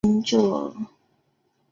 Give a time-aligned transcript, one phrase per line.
[0.03, 0.91] 也被称作七宝行者。